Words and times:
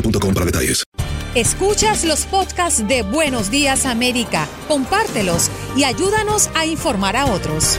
boostmobile.com 0.00 0.34
para 0.34 0.46
detalles. 0.46 0.84
Escuchas 1.34 2.04
los 2.04 2.26
podcasts 2.26 2.86
de 2.88 3.02
Buenos 3.02 3.50
Días 3.50 3.86
América, 3.86 4.46
compártelos 4.66 5.50
y 5.76 5.84
ayúdanos 5.84 6.50
a 6.56 6.66
informar 6.66 7.16
a 7.16 7.26
otros. 7.26 7.78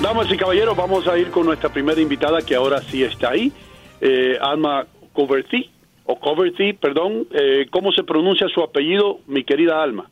Damas 0.00 0.32
y 0.32 0.36
caballeros, 0.36 0.76
vamos 0.76 1.06
a 1.08 1.18
ir 1.18 1.30
con 1.30 1.44
nuestra 1.44 1.68
primera 1.68 2.00
invitada 2.00 2.40
que 2.40 2.54
ahora 2.54 2.80
sí 2.82 3.02
está 3.02 3.30
ahí, 3.30 3.52
eh, 4.00 4.38
Alma 4.40 4.86
Coverty, 5.12 5.68
o 6.06 6.18
Coverty, 6.18 6.72
perdón. 6.72 7.26
Eh, 7.32 7.66
¿Cómo 7.70 7.92
se 7.92 8.02
pronuncia 8.02 8.46
su 8.48 8.62
apellido, 8.62 9.20
mi 9.26 9.44
querida 9.44 9.82
Alma? 9.82 10.08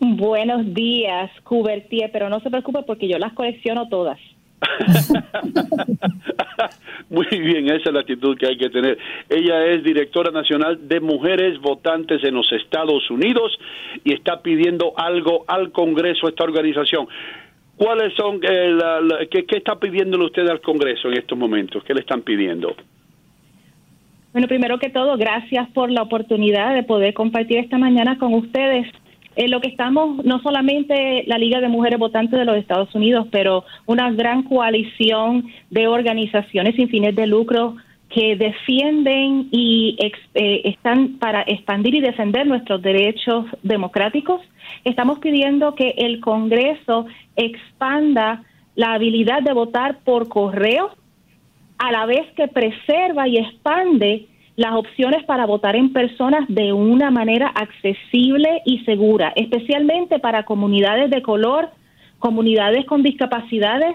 Buenos 0.00 0.72
días, 0.72 1.30
Cubertier, 1.42 2.10
pero 2.10 2.30
no 2.30 2.40
se 2.40 2.48
preocupe 2.48 2.84
porque 2.86 3.06
yo 3.06 3.18
las 3.18 3.34
colecciono 3.34 3.88
todas. 3.88 4.18
Muy 7.10 7.26
bien, 7.26 7.66
esa 7.68 7.90
es 7.90 7.92
la 7.92 8.00
actitud 8.00 8.36
que 8.38 8.46
hay 8.46 8.56
que 8.56 8.70
tener. 8.70 8.96
Ella 9.28 9.66
es 9.66 9.82
directora 9.82 10.30
nacional 10.30 10.88
de 10.88 11.00
mujeres 11.00 11.58
votantes 11.60 12.22
en 12.24 12.34
los 12.34 12.50
Estados 12.52 13.10
Unidos 13.10 13.58
y 14.04 14.12
está 14.14 14.40
pidiendo 14.42 14.92
algo 14.96 15.44
al 15.48 15.72
Congreso, 15.72 16.28
esta 16.28 16.44
organización. 16.44 17.08
¿Cuáles 17.76 18.14
son, 18.14 18.40
eh, 18.42 18.70
la- 18.70 19.00
qué, 19.30 19.44
qué 19.44 19.58
está 19.58 19.78
pidiéndole 19.78 20.24
usted 20.26 20.48
al 20.48 20.60
Congreso 20.60 21.08
en 21.08 21.14
estos 21.18 21.36
momentos? 21.36 21.82
¿Qué 21.84 21.94
le 21.94 22.00
están 22.00 22.22
pidiendo? 22.22 22.74
Bueno, 24.32 24.48
primero 24.48 24.78
que 24.78 24.88
todo, 24.88 25.16
gracias 25.18 25.68
por 25.70 25.90
la 25.90 26.02
oportunidad 26.02 26.74
de 26.74 26.84
poder 26.84 27.12
compartir 27.12 27.58
esta 27.58 27.76
mañana 27.78 28.18
con 28.18 28.32
ustedes. 28.34 28.86
En 29.34 29.50
lo 29.50 29.60
que 29.60 29.68
estamos, 29.68 30.24
no 30.24 30.40
solamente 30.42 31.24
la 31.26 31.38
Liga 31.38 31.60
de 31.60 31.68
Mujeres 31.68 31.98
Votantes 31.98 32.38
de 32.38 32.44
los 32.44 32.56
Estados 32.56 32.94
Unidos, 32.94 33.26
pero 33.30 33.64
una 33.86 34.10
gran 34.12 34.42
coalición 34.42 35.46
de 35.70 35.88
organizaciones 35.88 36.76
sin 36.76 36.88
fines 36.88 37.16
de 37.16 37.26
lucro 37.26 37.76
que 38.10 38.36
defienden 38.36 39.48
y 39.50 39.96
eh, 40.34 40.60
están 40.64 41.18
para 41.18 41.42
expandir 41.42 41.94
y 41.94 42.00
defender 42.00 42.46
nuestros 42.46 42.82
derechos 42.82 43.46
democráticos. 43.62 44.42
Estamos 44.84 45.18
pidiendo 45.18 45.74
que 45.74 45.94
el 45.96 46.20
Congreso 46.20 47.06
expanda 47.36 48.42
la 48.74 48.92
habilidad 48.94 49.42
de 49.42 49.54
votar 49.54 50.00
por 50.04 50.28
correo 50.28 50.90
a 51.78 51.90
la 51.90 52.06
vez 52.06 52.30
que 52.36 52.48
preserva 52.48 53.28
y 53.28 53.38
expande 53.38 54.26
las 54.56 54.74
opciones 54.74 55.24
para 55.24 55.46
votar 55.46 55.76
en 55.76 55.92
personas 55.92 56.44
de 56.48 56.72
una 56.72 57.10
manera 57.10 57.48
accesible 57.48 58.62
y 58.66 58.80
segura, 58.80 59.32
especialmente 59.34 60.18
para 60.18 60.44
comunidades 60.44 61.10
de 61.10 61.22
color, 61.22 61.70
comunidades 62.18 62.84
con 62.84 63.02
discapacidades, 63.02 63.94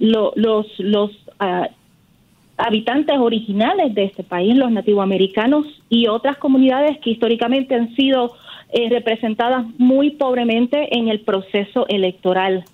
lo- 0.00 0.32
los, 0.36 0.66
los 0.78 1.10
habitantes 2.56 3.18
originales 3.18 3.94
de 3.94 4.04
este 4.04 4.22
país, 4.22 4.56
los 4.56 4.70
nativoamericanos 4.70 5.66
y 5.88 6.06
otras 6.06 6.36
comunidades 6.38 6.98
que 6.98 7.10
históricamente 7.10 7.74
han 7.74 7.94
sido 7.96 8.32
eh, 8.72 8.88
representadas 8.88 9.66
muy 9.78 10.10
pobremente 10.12 10.96
en 10.96 11.08
el 11.08 11.20
proceso 11.20 11.86
electoral. 11.88 12.64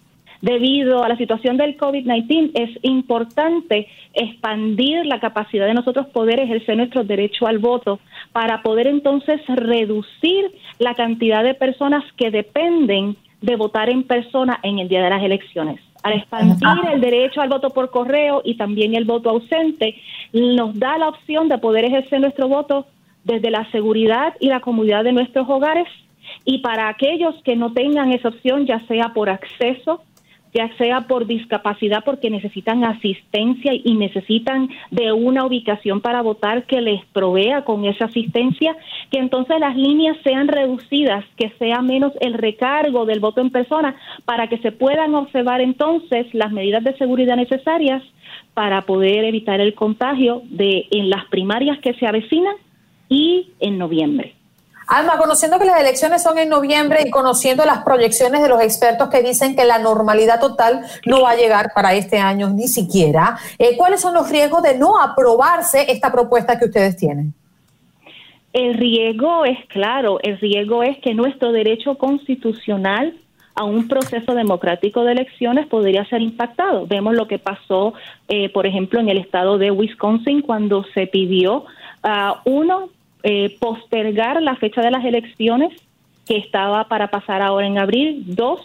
Debido 0.43 1.05
a 1.05 1.09
la 1.09 1.17
situación 1.17 1.59
del 1.59 1.77
COVID-19 1.77 2.53
es 2.55 2.71
importante 2.83 3.89
expandir 4.15 5.05
la 5.05 5.21
capacidad 5.21 5.67
de 5.67 5.75
nosotros 5.75 6.07
poder 6.07 6.41
ejercer 6.41 6.79
nuestro 6.79 7.05
derecho 7.05 7.47
al 7.47 7.59
voto 7.59 8.01
para 8.33 8.63
poder 8.63 8.87
entonces 8.87 9.41
reducir 9.47 10.51
la 10.79 10.95
cantidad 10.95 11.45
de 11.45 11.55
personas 11.55 12.05
que 12.17 12.31
dependen 12.31 13.17
de 13.43 13.57
votar 13.57 13.91
en 13.91 14.03
persona 14.05 14.59
en 14.63 14.79
el 14.79 14.89
día 14.89 15.03
de 15.03 15.11
las 15.11 15.23
elecciones. 15.23 15.81
Al 16.03 16.15
expandir 16.15 16.67
el 16.91 17.01
derecho 17.03 17.43
al 17.43 17.51
voto 17.51 17.69
por 17.71 17.91
correo 17.91 18.41
y 18.43 18.57
también 18.57 18.95
el 18.95 19.05
voto 19.05 19.29
ausente, 19.29 19.97
nos 20.33 20.79
da 20.79 20.97
la 20.97 21.09
opción 21.09 21.49
de 21.49 21.59
poder 21.59 21.85
ejercer 21.85 22.21
nuestro 22.21 22.49
voto 22.49 22.87
desde 23.25 23.51
la 23.51 23.71
seguridad 23.71 24.35
y 24.41 24.49
la 24.49 24.61
comodidad 24.61 25.05
de 25.05 25.13
nuestros 25.13 25.47
hogares 25.51 25.87
y 26.45 26.59
para 26.59 26.89
aquellos 26.89 27.35
que 27.43 27.57
no 27.57 27.73
tengan 27.73 28.13
esa 28.13 28.29
opción, 28.29 28.67
ya 28.67 28.81
sea 28.87 29.13
por 29.15 29.29
acceso, 29.29 30.03
ya 30.53 30.71
sea 30.77 31.03
por 31.03 31.27
discapacidad, 31.27 32.05
porque 32.05 32.31
necesitan 32.31 32.85
asistencia 32.85 33.73
y 33.73 33.95
necesitan 33.95 34.69
de 34.91 35.13
una 35.13 35.45
ubicación 35.45 36.01
para 36.01 36.23
votar 36.23 36.65
que 36.65 36.81
les 36.81 37.05
provea 37.07 37.65
con 37.65 37.85
esa 37.85 38.07
asistencia, 38.07 38.77
que 39.11 39.19
entonces 39.19 39.61
las 39.61 39.77
líneas 39.77 40.17
sean 40.25 40.49
reducidas, 40.49 41.25
que 41.37 41.51
sea 41.59 41.83
menos 41.83 42.13
el 42.21 42.35
recargo 42.35 43.07
del 43.07 43.21
voto 43.21 43.41
en 43.41 43.51
persona, 43.51 43.95
para 44.25 44.49
que 44.49 44.59
se 44.59 44.73
puedan 44.73 45.15
observar 45.15 45.61
entonces 45.61 46.27
las 46.33 46.53
medidas 46.53 46.83
de 46.85 46.97
seguridad 46.97 47.37
necesarias 47.37 48.03
para 48.55 48.83
poder 48.83 49.25
evitar 49.25 49.61
el 49.61 49.75
contagio 49.75 50.43
de 50.47 50.87
en 50.91 51.11
las 51.11 51.25
primarias 51.27 51.79
que 51.79 51.95
se 51.95 52.07
avecinan 52.07 52.55
y 53.09 53.51
en 53.61 53.79
noviembre. 53.79 54.40
Alma, 54.91 55.19
conociendo 55.19 55.61
que 55.61 55.65
las 55.65 55.81
elecciones 55.81 56.21
son 56.21 56.37
en 56.37 56.49
noviembre 56.49 57.05
y 57.07 57.11
conociendo 57.11 57.65
las 57.65 57.85
proyecciones 57.85 58.43
de 58.43 58.49
los 58.49 58.61
expertos 58.61 59.09
que 59.09 59.23
dicen 59.23 59.55
que 59.55 59.65
la 59.65 59.79
normalidad 59.79 60.41
total 60.41 60.81
no 61.07 61.23
va 61.23 61.31
a 61.31 61.37
llegar 61.37 61.71
para 61.73 61.95
este 61.95 62.19
año 62.19 62.51
ni 62.51 62.67
siquiera, 62.67 63.39
eh, 63.61 63.77
¿cuáles 63.77 64.01
son 64.01 64.15
los 64.15 64.29
riesgos 64.29 64.65
de 64.65 64.77
no 64.77 65.01
aprobarse 65.01 65.93
esta 65.93 66.11
propuesta 66.11 66.59
que 66.59 66.65
ustedes 66.65 66.97
tienen? 66.97 67.33
El 68.53 68.75
riesgo 68.75 69.45
es 69.45 69.65
claro, 69.69 70.19
el 70.23 70.39
riesgo 70.41 70.83
es 70.83 70.99
que 70.99 71.15
nuestro 71.15 71.53
derecho 71.53 71.97
constitucional 71.97 73.15
a 73.55 73.63
un 73.63 73.87
proceso 73.87 74.35
democrático 74.35 75.05
de 75.05 75.13
elecciones 75.13 75.69
podría 75.69 76.05
ser 76.07 76.21
impactado. 76.21 76.89
Vemos 76.89 77.15
lo 77.15 77.29
que 77.29 77.39
pasó, 77.39 77.95
eh, 78.27 78.49
por 78.49 78.67
ejemplo, 78.67 78.99
en 78.99 79.09
el 79.09 79.19
estado 79.19 79.57
de 79.57 79.71
Wisconsin 79.71 80.43
cuando 80.43 80.85
se 80.95 81.07
pidió, 81.07 81.65
ah, 82.03 82.41
uno, 82.45 82.89
eh, 83.23 83.57
postergar 83.59 84.43
la 84.43 84.57
fecha 84.57 84.83
de 84.83 84.91
las 84.91 85.05
elecciones 85.05 85.73
que 86.27 86.37
estaba 86.37 86.89
para 86.89 87.09
pasar 87.09 87.43
ahora 87.43 87.67
en 87.67 87.79
abril, 87.79 88.23
dos, 88.27 88.61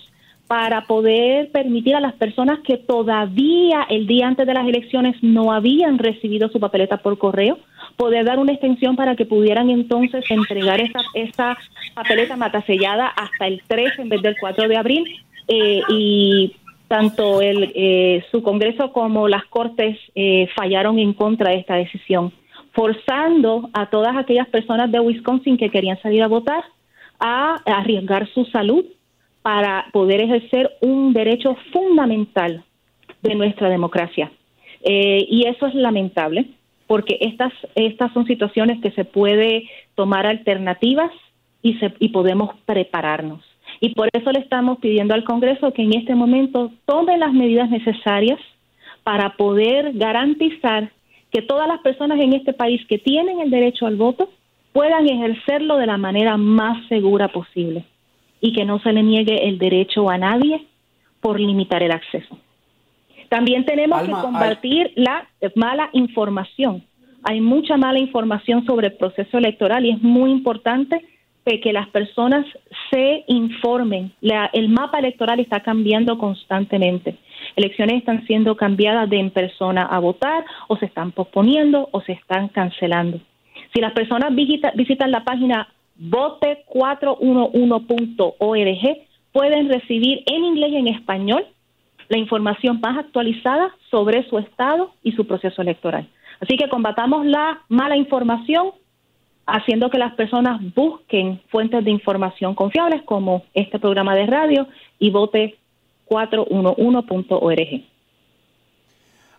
para 0.47 0.85
poder 0.85 1.51
permitir 1.51 1.95
a 1.95 1.99
las 1.99 2.13
personas 2.13 2.59
que 2.59 2.77
todavía 2.77 3.87
el 3.89 4.05
día 4.05 4.27
antes 4.27 4.45
de 4.45 4.53
las 4.53 4.67
elecciones 4.67 5.15
no 5.23 5.51
habían 5.51 5.97
recibido 5.97 6.49
su 6.49 6.59
papeleta 6.59 6.97
por 6.97 7.17
correo, 7.17 7.57
poder 7.97 8.25
dar 8.25 8.37
una 8.37 8.51
extensión 8.51 8.95
para 8.95 9.15
que 9.15 9.25
pudieran 9.25 9.69
entonces 9.69 10.23
entregar 10.29 10.81
esa, 10.81 10.99
esa 11.15 11.57
papeleta 11.95 12.35
matasellada 12.35 13.07
hasta 13.07 13.47
el 13.47 13.63
3 13.67 13.99
en 13.99 14.09
vez 14.09 14.21
del 14.21 14.35
4 14.39 14.67
de 14.67 14.77
abril. 14.77 15.03
Eh, 15.47 15.81
y 15.89 16.55
tanto 16.87 17.41
el, 17.41 17.71
eh, 17.75 18.23
su 18.31 18.43
Congreso 18.43 18.91
como 18.91 19.27
las 19.27 19.45
Cortes 19.45 19.97
eh, 20.13 20.47
fallaron 20.55 20.99
en 20.99 21.13
contra 21.13 21.51
de 21.51 21.57
esta 21.57 21.75
decisión, 21.75 22.31
forzando 22.75 23.69
a 23.73 23.89
todas 23.89 24.15
aquellas 24.17 24.47
personas 24.49 24.91
de 24.91 24.99
Wisconsin 24.99 25.57
que 25.57 25.71
querían 25.71 25.99
salir 26.01 26.21
a 26.21 26.27
votar 26.27 26.63
a 27.19 27.55
arriesgar 27.65 28.27
su 28.33 28.45
salud 28.45 28.85
para 29.41 29.85
poder 29.93 30.21
ejercer 30.21 30.71
un 30.81 31.13
derecho 31.13 31.55
fundamental 31.71 32.63
de 33.21 33.35
nuestra 33.35 33.69
democracia. 33.69 34.31
Eh, 34.83 35.25
y 35.29 35.47
eso 35.47 35.67
es 35.67 35.75
lamentable, 35.75 36.47
porque 36.87 37.17
estas, 37.21 37.53
estas 37.75 38.11
son 38.13 38.25
situaciones 38.25 38.81
que 38.81 38.91
se 38.91 39.05
puede 39.05 39.69
tomar 39.95 40.25
alternativas 40.25 41.11
y, 41.61 41.75
se, 41.75 41.93
y 41.99 42.09
podemos 42.09 42.55
prepararnos. 42.65 43.43
Y 43.79 43.93
por 43.93 44.09
eso 44.13 44.31
le 44.31 44.39
estamos 44.39 44.79
pidiendo 44.79 45.13
al 45.13 45.23
Congreso 45.23 45.73
que 45.73 45.83
en 45.83 45.93
este 45.95 46.15
momento 46.15 46.71
tome 46.85 47.17
las 47.17 47.33
medidas 47.33 47.69
necesarias 47.69 48.39
para 49.03 49.37
poder 49.37 49.93
garantizar 49.93 50.91
que 51.35 51.41
todas 51.41 51.67
las 51.67 51.81
personas 51.81 52.17
en 52.21 52.31
este 52.31 52.53
país 52.53 52.79
que 52.87 52.97
tienen 52.97 53.41
el 53.41 53.51
derecho 53.51 53.87
al 53.87 53.97
voto 53.97 54.29
puedan 54.71 55.05
ejercerlo 55.05 55.75
de 55.75 55.85
la 55.85 55.97
manera 55.97 56.37
más 56.37 56.87
segura 56.87 57.27
posible 57.27 57.83
y 58.39 58.53
que 58.53 58.63
no 58.63 58.79
se 58.79 58.93
le 58.93 59.03
niegue 59.03 59.49
el 59.49 59.57
derecho 59.57 60.09
a 60.09 60.17
nadie 60.17 60.65
por 61.19 61.37
limitar 61.37 61.83
el 61.83 61.91
acceso. 61.91 62.37
También 63.27 63.65
tenemos 63.65 64.03
que 64.03 64.13
combatir 64.13 64.93
la 64.95 65.27
mala 65.55 65.89
información. 65.91 66.85
Hay 67.23 67.41
mucha 67.41 67.75
mala 67.75 67.99
información 67.99 68.65
sobre 68.65 68.87
el 68.87 68.93
proceso 68.93 69.37
electoral 69.37 69.85
y 69.85 69.91
es 69.91 70.01
muy 70.01 70.31
importante 70.31 71.03
que 71.45 71.71
las 71.71 71.87
personas 71.89 72.43
se 72.89 73.23
informen. 73.27 74.11
el 74.53 74.69
mapa 74.69 74.97
electoral 74.99 75.39
está 75.39 75.61
cambiando 75.61 76.17
constantemente. 76.17 77.17
Elecciones 77.55 77.97
están 77.97 78.25
siendo 78.25 78.57
cambiadas 78.57 79.07
de 79.09 79.19
en 79.19 79.29
persona 79.29 79.83
a 79.83 79.99
votar 79.99 80.43
o 80.67 80.75
se 80.77 80.87
están 80.87 81.11
posponiendo 81.11 81.87
o 81.91 82.01
se 82.01 82.13
están 82.13 82.47
cancelando. 82.47 83.19
Si 83.73 83.81
las 83.81 83.93
personas 83.93 84.33
visitan 84.33 85.11
la 85.11 85.23
página 85.23 85.67
vote411.org, 85.99 88.97
pueden 89.31 89.69
recibir 89.69 90.23
en 90.25 90.43
inglés 90.43 90.71
y 90.71 90.77
en 90.77 90.87
español 90.87 91.45
la 92.09 92.17
información 92.17 92.79
más 92.81 92.97
actualizada 92.97 93.71
sobre 93.91 94.27
su 94.29 94.39
estado 94.39 94.95
y 95.03 95.11
su 95.11 95.27
proceso 95.27 95.61
electoral. 95.61 96.07
Así 96.39 96.57
que 96.57 96.69
combatamos 96.69 97.23
la 97.25 97.61
mala 97.69 97.97
información 97.97 98.71
haciendo 99.45 99.89
que 99.89 99.97
las 99.97 100.13
personas 100.15 100.59
busquen 100.73 101.41
fuentes 101.49 101.85
de 101.85 101.91
información 101.91 102.55
confiables 102.55 103.03
como 103.03 103.43
este 103.53 103.79
programa 103.79 104.15
de 104.15 104.25
radio 104.25 104.67
y 104.99 105.11
vote411.org. 105.11 107.83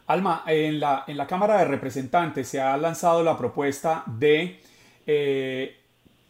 Alma, 0.07 0.45
en 0.47 0.79
la, 0.79 1.05
en 1.09 1.17
la 1.17 1.27
Cámara 1.27 1.57
de 1.59 1.65
Representantes 1.65 2.47
se 2.47 2.61
ha 2.61 2.77
lanzado 2.77 3.25
la 3.25 3.37
propuesta 3.37 4.05
de 4.07 4.61
eh, 5.05 5.77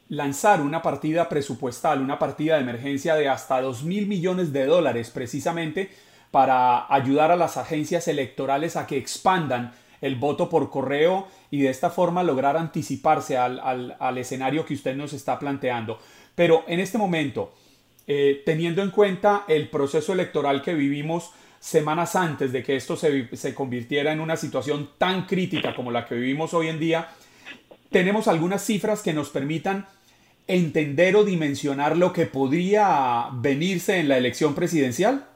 lanzar 0.09 0.63
una 0.63 0.81
partida 0.81 1.29
presupuestal, 1.29 2.01
una 2.01 2.19
partida 2.19 2.55
de 2.55 2.63
emergencia 2.63 3.17
de 3.17 3.29
hasta 3.29 3.61
2 3.61 3.85
mil 3.85 4.07
millones 4.07 4.51
de 4.53 4.65
dólares 4.65 5.11
precisamente 5.11 5.91
para 6.31 6.91
ayudar 6.93 7.31
a 7.31 7.37
las 7.37 7.59
agencias 7.59 8.09
electorales 8.09 8.77
a 8.77 8.87
que 8.87 8.97
expandan 8.97 9.73
el 10.01 10.17
voto 10.17 10.49
por 10.49 10.71
correo 10.71 11.29
y 11.51 11.61
de 11.61 11.71
esta 11.71 11.91
forma 11.91 12.23
lograr 12.23 12.57
anticiparse 12.57 13.37
al, 13.37 14.19
escenario 14.19 14.65
que 14.65 14.75
usted 14.75 14.97
nos 14.97 15.13
está 15.13 15.39
planteando. 15.39 15.99
Pero 16.35 16.65
en 16.67 16.81
este 16.81 16.99
momento, 16.99 17.55
eh, 18.07 18.43
teniendo 18.45 18.83
en 18.83 18.91
cuenta 18.91 19.45
el 19.49 19.69
proceso 19.69 20.13
electoral 20.13 20.63
que 20.63 20.75
vivimos 20.75 21.31
semanas 21.59 22.15
antes 22.15 22.53
de 22.53 22.63
que 22.63 22.77
esto 22.77 22.97
se, 22.97 23.35
se 23.37 23.55
convirtiera 23.55 24.13
en 24.13 24.21
una 24.21 24.37
situación 24.37 24.91
tan 24.99 25.27
crítica 25.27 25.75
como 25.75 25.91
la 25.91 26.05
que 26.05 26.15
vivimos 26.15 26.55
hoy 26.55 26.69
en 26.69 26.79
día, 26.79 27.09
tenemos 27.91 28.29
algunas 28.29 28.65
cifras 28.65 29.03
que 29.03 29.13
nos 29.13 29.31
permitan 29.31 29.87
entender 30.49 31.17
o 31.17 31.25
dimensionar 31.25 31.97
lo 31.97 32.13
que 32.13 32.27
podría 32.27 33.29
venirse 33.33 33.99
en 33.99 34.09
la 34.09 34.17
elección 34.17 34.55
presidencial? 34.55 35.27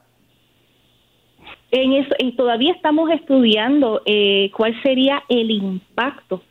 En 1.70 1.92
eso, 1.92 2.14
y 2.18 2.32
todavía 2.32 2.72
estamos 2.72 3.10
estudiando 3.10 4.02
eh, 4.04 4.50
cuál 4.56 4.74
sería 4.82 5.22
el 5.28 5.50
impacto 5.50 6.42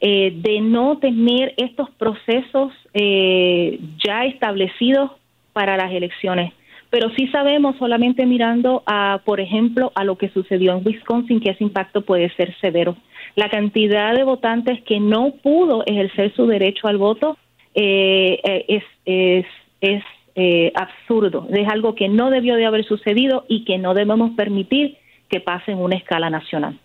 eh, 0.00 0.32
de 0.36 0.60
no 0.60 0.98
tener 0.98 1.52
estos 1.56 1.90
procesos 1.90 2.72
eh, 2.94 3.80
ya 4.04 4.24
establecidos 4.24 5.10
para 5.52 5.76
las 5.76 5.92
elecciones. 5.92 6.52
Pero 6.90 7.10
sí 7.16 7.26
sabemos, 7.28 7.76
solamente 7.78 8.24
mirando 8.24 8.82
a, 8.86 9.20
por 9.24 9.40
ejemplo, 9.40 9.90
a 9.96 10.04
lo 10.04 10.16
que 10.16 10.30
sucedió 10.30 10.72
en 10.76 10.86
Wisconsin, 10.86 11.40
que 11.40 11.50
ese 11.50 11.64
impacto 11.64 12.02
puede 12.02 12.30
ser 12.36 12.56
severo. 12.60 12.96
La 13.34 13.50
cantidad 13.50 14.14
de 14.14 14.24
votantes 14.24 14.80
que 14.84 15.00
no 15.00 15.32
pudo 15.42 15.82
ejercer 15.86 16.32
su 16.34 16.46
derecho 16.46 16.86
al 16.86 16.96
voto 16.96 17.36
es, 17.74 18.82
es, 19.04 19.44
es 19.80 20.04
eh, 20.40 20.70
absurdo, 20.76 21.48
es 21.50 21.68
algo 21.68 21.96
que 21.96 22.08
no 22.08 22.30
debió 22.30 22.54
de 22.54 22.64
haber 22.64 22.84
sucedido 22.84 23.44
y 23.48 23.64
que 23.64 23.76
no 23.76 23.92
debemos 23.92 24.36
permitir 24.36 24.96
que 25.28 25.40
pase 25.40 25.72
en 25.72 25.78
una 25.78 25.96
escala 25.96 26.30
nacional. 26.30 26.78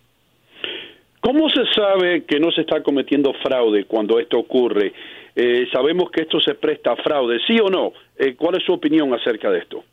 ¿Cómo 1.20 1.48
se 1.48 1.64
sabe 1.72 2.24
que 2.24 2.40
no 2.40 2.50
se 2.50 2.62
está 2.62 2.82
cometiendo 2.82 3.32
fraude 3.34 3.84
cuando 3.84 4.18
esto 4.18 4.40
ocurre? 4.40 4.92
Eh, 5.36 5.68
sabemos 5.72 6.10
que 6.10 6.22
esto 6.22 6.40
se 6.40 6.56
presta 6.56 6.94
a 6.94 6.96
fraude, 6.96 7.38
¿sí 7.46 7.56
o 7.60 7.68
no? 7.68 7.92
Eh, 8.18 8.34
¿Cuál 8.34 8.56
es 8.56 8.64
su 8.64 8.72
opinión 8.72 9.14
acerca 9.14 9.48
de 9.52 9.60
esto? 9.60 9.84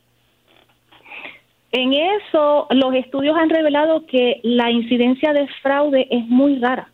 En 1.71 1.93
eso, 1.93 2.65
los 2.71 2.95
estudios 2.95 3.37
han 3.37 3.51
revelado 3.51 4.07
que 4.07 4.39
la 4.41 4.71
incidencia 4.71 5.33
de 5.33 5.47
fraude 5.61 6.07
es 6.09 6.25
muy 6.25 6.57
rara 6.57 6.89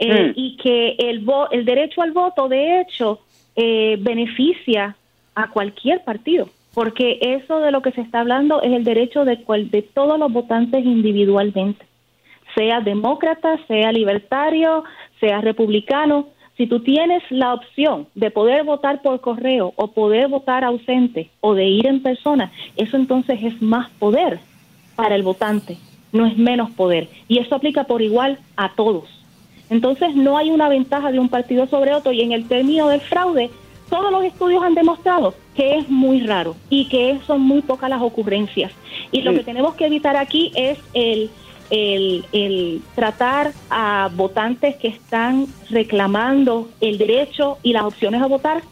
hmm. 0.00 0.32
y 0.34 0.56
que 0.56 0.96
el, 0.98 1.24
el 1.52 1.64
derecho 1.64 2.02
al 2.02 2.10
voto, 2.10 2.48
de 2.48 2.80
hecho, 2.80 3.20
beneficia 3.54 4.96
a 5.34 5.48
cualquier 5.50 6.02
partido, 6.04 6.48
porque 6.74 7.18
eso 7.20 7.60
de 7.60 7.70
lo 7.70 7.82
que 7.82 7.92
se 7.92 8.00
está 8.00 8.20
hablando 8.20 8.62
es 8.62 8.72
el 8.72 8.84
derecho 8.84 9.24
de, 9.24 9.42
cual, 9.42 9.70
de 9.70 9.82
todos 9.82 10.18
los 10.18 10.32
votantes 10.32 10.84
individualmente, 10.84 11.84
sea 12.54 12.80
demócrata, 12.80 13.58
sea 13.66 13.92
libertario, 13.92 14.84
sea 15.20 15.40
republicano. 15.40 16.28
Si 16.56 16.66
tú 16.66 16.80
tienes 16.80 17.22
la 17.30 17.54
opción 17.54 18.06
de 18.14 18.30
poder 18.30 18.64
votar 18.64 19.00
por 19.00 19.20
correo 19.20 19.72
o 19.76 19.88
poder 19.88 20.28
votar 20.28 20.64
ausente 20.64 21.30
o 21.40 21.54
de 21.54 21.64
ir 21.64 21.86
en 21.86 22.02
persona, 22.02 22.52
eso 22.76 22.96
entonces 22.96 23.42
es 23.42 23.62
más 23.62 23.90
poder 23.92 24.38
para 24.96 25.14
el 25.14 25.22
votante, 25.22 25.78
no 26.12 26.26
es 26.26 26.36
menos 26.36 26.70
poder. 26.70 27.08
Y 27.26 27.38
eso 27.38 27.54
aplica 27.54 27.84
por 27.84 28.02
igual 28.02 28.38
a 28.56 28.74
todos. 28.74 29.08
Entonces 29.70 30.14
no 30.14 30.36
hay 30.36 30.50
una 30.50 30.68
ventaja 30.68 31.10
de 31.10 31.18
un 31.18 31.30
partido 31.30 31.66
sobre 31.66 31.94
otro 31.94 32.12
y 32.12 32.20
en 32.20 32.32
el 32.32 32.46
término 32.46 32.88
del 32.88 33.00
fraude 33.00 33.50
todos 33.92 34.10
los 34.10 34.24
estudios 34.24 34.62
han 34.62 34.74
demostrado 34.74 35.34
que 35.54 35.76
es 35.76 35.90
muy 35.90 36.26
raro 36.26 36.56
y 36.70 36.88
que 36.88 37.20
son 37.26 37.42
muy 37.42 37.60
pocas 37.60 37.90
las 37.90 38.00
ocurrencias. 38.00 38.72
Y 39.10 39.20
lo 39.20 39.34
que 39.34 39.44
tenemos 39.44 39.74
que 39.74 39.84
evitar 39.84 40.16
aquí 40.16 40.50
es 40.54 40.78
el, 40.94 41.30
el, 41.68 42.80
tratar 42.94 43.52
a 43.68 44.08
votantes 44.14 44.76
que 44.76 44.88
están 44.88 45.46
reclamando 45.68 46.70
el 46.80 46.96
derecho 46.96 47.58
y 47.62 47.74
las 47.74 47.84
opciones 47.84 48.22
a 48.22 48.28
votar 48.28 48.62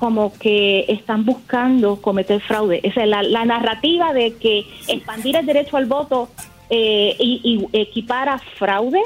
como 0.00 0.32
que 0.36 0.86
están 0.88 1.24
buscando 1.24 2.02
cometer 2.02 2.40
fraude. 2.40 2.80
Esa 2.82 3.04
es 3.04 3.08
la, 3.08 3.44
narrativa 3.44 4.12
de 4.12 4.34
que 4.34 4.66
expandir 4.88 5.36
el 5.36 5.46
derecho 5.46 5.76
al 5.76 5.86
voto 5.86 6.30
eh, 6.68 7.14
y, 7.16 7.68
y 7.72 7.78
equipar 7.78 8.28
a 8.28 8.38
fraude 8.38 9.02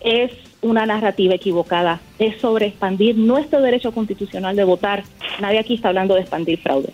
es 0.00 0.30
una 0.66 0.86
narrativa 0.86 1.34
equivocada. 1.34 2.00
Es 2.18 2.40
sobre 2.40 2.66
expandir 2.66 3.16
nuestro 3.16 3.60
derecho 3.60 3.92
constitucional 3.92 4.56
de 4.56 4.64
votar. 4.64 5.04
Nadie 5.40 5.58
aquí 5.58 5.74
está 5.74 5.88
hablando 5.88 6.14
de 6.14 6.20
expandir 6.20 6.60
fraude. 6.60 6.92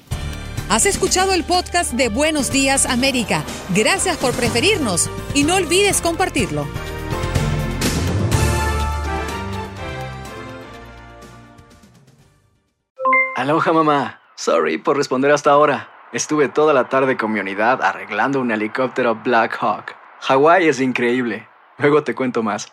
Has 0.69 0.87
escuchado 0.87 1.35
el 1.35 1.45
podcast 1.45 1.93
de 1.93 2.09
Buenos 2.09 2.51
Días 2.51 2.87
América. 2.87 3.45
Gracias 3.75 4.17
por 4.17 4.33
preferirnos 4.33 5.11
y 5.35 5.45
no 5.45 5.57
olvides 5.57 6.01
compartirlo. 6.01 6.67
Aloha 13.37 13.73
mamá. 13.73 14.21
Sorry 14.37 14.79
por 14.79 14.97
responder 14.97 15.31
hasta 15.31 15.51
ahora. 15.51 15.89
Estuve 16.13 16.49
toda 16.49 16.73
la 16.73 16.89
tarde 16.89 17.17
con 17.17 17.33
mi 17.33 17.41
unidad 17.41 17.83
arreglando 17.83 18.41
un 18.41 18.51
helicóptero 18.51 19.15
Black 19.17 19.59
Hawk. 19.61 19.95
Hawái 20.21 20.69
es 20.69 20.81
increíble. 20.81 21.49
Luego 21.79 22.05
te 22.05 22.15
cuento 22.15 22.43
más. 22.43 22.73